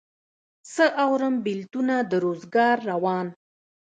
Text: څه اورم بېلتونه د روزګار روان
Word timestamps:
څه 0.73 0.85
اورم 1.03 1.35
بېلتونه 1.45 1.95
د 2.11 2.13
روزګار 2.25 2.77
روان 2.91 3.27